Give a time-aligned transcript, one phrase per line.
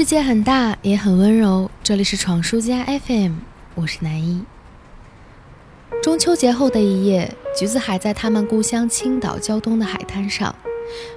[0.00, 1.70] 世界很大，也很温柔。
[1.82, 3.34] 这里是闯书家 FM，
[3.74, 4.42] 我是南一。
[6.02, 10.56] 中秋节后的一夜，橘子海在他们故乡青岛胶东的海滩上，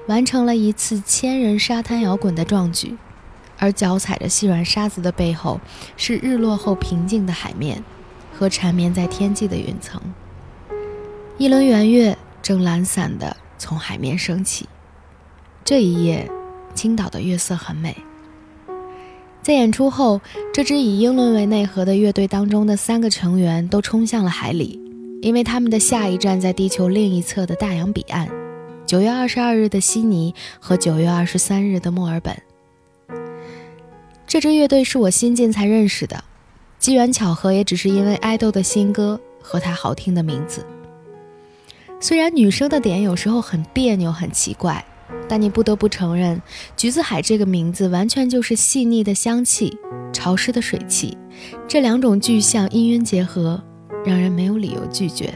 [0.08, 2.98] 完成了一次千人沙滩摇滚的壮举。
[3.58, 5.62] 而脚踩着细软沙子的背后，
[5.96, 7.82] 是日落后平静的海面
[8.38, 10.02] 和缠绵在天际的云层。
[11.38, 14.68] 一轮圆月正懒散地从海面升起。
[15.64, 16.30] 这一夜，
[16.76, 17.96] 青岛的月色很美。
[19.44, 20.22] 在演出后，
[20.54, 24.80] 这支以英伦为内核的乐队当中的三个成员都冲向了海里，
[25.22, 28.26] 因为他们的下一站在地球另一侧的大洋彼岸——
[28.88, 32.42] 九月二十二日的悉尼和九月二十三日的墨尔本。
[34.26, 36.24] 这支乐队是我新近才认识的，
[36.80, 40.66] 机缘巧合也只是因为爱豆的新歌和他好听的名字。
[42.00, 44.84] 虽然女生的点有时候很别扭、很奇怪。
[45.28, 46.42] 但你不得不承认，
[46.76, 49.78] 橘子海这个名字完全就是细腻的香气、
[50.12, 51.18] 潮湿的水汽，
[51.68, 53.64] 这两种具象音韵结合，
[54.06, 55.34] 让人没有理由拒绝。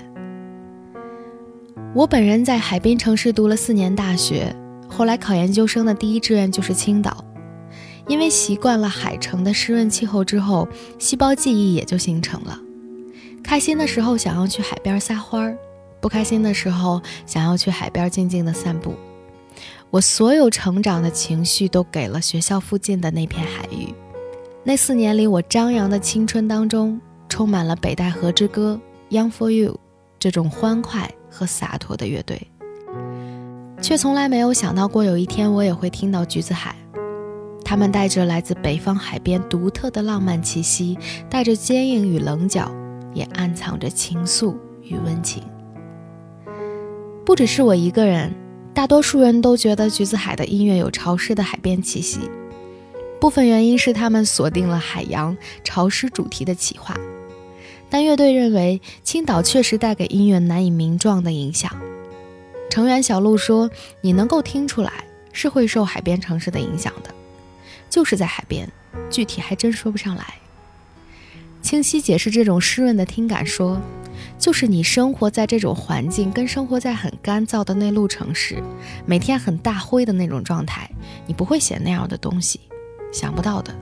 [1.95, 4.56] 我本人在海滨城市读了四年大学，
[4.88, 7.23] 后来考研究生的第一志愿就是青岛，
[8.08, 10.67] 因为习惯了海城的湿润气候之后，
[11.00, 12.59] 细胞记忆也就形成了。
[13.44, 15.58] 开心的时候想要去海边撒欢儿，
[16.00, 18.94] 不开心的时候想要去海边静静的散步。
[19.90, 23.94] 我所有成长的情绪都给了学校附近的那片海域。
[24.64, 27.00] 那四年里，我张扬的青春当中，
[27.30, 29.80] 充满了北戴河之歌、Young for You
[30.20, 32.46] 这种欢快和洒脱的乐队，
[33.82, 36.76] 却从来没有想到过有一天我也会听到橘子海。
[37.64, 40.98] 他们带着来自北方海边独特的浪漫气息，
[41.30, 42.70] 带着坚硬与棱角，
[43.14, 45.44] 也暗藏着情愫与温情。
[47.26, 48.34] 不只是我一个人。
[48.78, 52.20] 大多数人都觉得橘子海的音乐有潮湿的海边气息，
[53.19, 56.96] 部分原因是他们锁定了海洋潮湿主题的企划，
[57.90, 61.75] 但乐队认为青岛确实带给音乐难以名状的影响。
[62.69, 63.68] 成员小鹿说
[64.02, 64.94] ：“你能够听出来
[65.34, 67.09] 是会受海边城市的影响的，
[67.90, 68.72] 就是在海边，
[69.09, 70.35] 具体还真说不上来。”
[71.67, 73.81] 清晰解释这种湿润的听感说。
[74.39, 78.63] 就是你生活在这种环境，跟生活在很干燥的内陆城市，
[79.05, 80.89] 每天很大灰的那种状态，
[81.25, 82.61] 你不会写那样的东西，
[83.11, 83.75] 想不到的。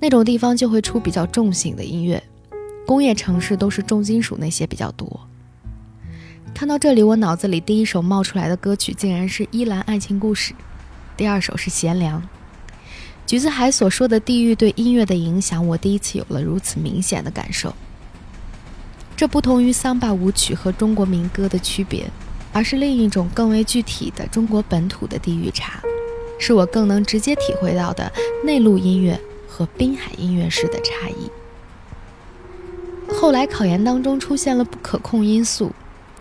[0.00, 2.22] 那种地方就会出比较重型的音乐，
[2.86, 5.20] 工业城市都是重金属那些比较多。
[6.54, 10.54] 看到这里，我脑子里第一首冒出来的歌曲竟然是《依兰爱情故事》，
[11.14, 12.22] 第二首是《贤良》。
[13.30, 17.72] 橘子海所说的地域对音乐的影响，我第一次有了如此明显的感受。
[19.16, 22.10] 这不同于桑巴舞曲和中国民歌的区别，
[22.52, 25.80] 而是另一种更为具体的中国本土的地域差，
[26.40, 28.10] 是我更能直接体会到的
[28.44, 29.16] 内陆音乐
[29.46, 31.30] 和滨海音乐式的差异。
[33.14, 35.70] 后来考研当中出现了不可控因素，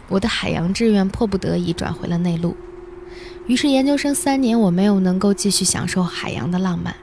[0.10, 2.56] 我的海洋志愿迫不得已转回了内陆，
[3.50, 6.96] 于是研究生三年我没有能够继续享受海洋的浪漫，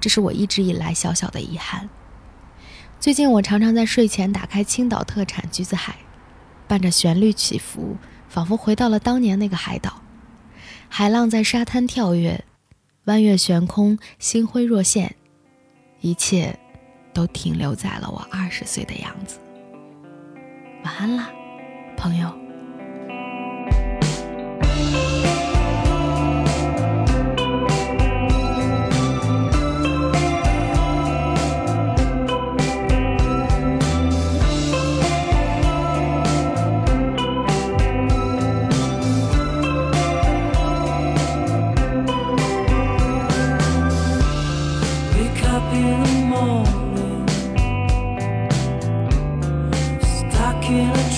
[0.00, 1.88] 这是我一直以来小小的遗憾。
[2.98, 5.94] 最近我常常在睡前打开青岛特产橘子海，
[6.66, 7.96] 伴着旋律起伏，
[8.28, 10.02] 仿佛回到了当年那个海岛。
[10.88, 12.44] 海浪在沙滩跳跃，
[13.04, 15.14] 弯月悬空，星辉若现，
[16.00, 16.58] 一切
[17.14, 19.38] 都停留在了我二十岁的样子。
[20.82, 21.30] 晚安啦，
[21.96, 22.41] 朋友。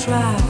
[0.04, 0.43] try